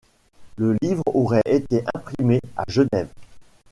[0.57, 3.09] Le livre aurait été imprimé à Genève.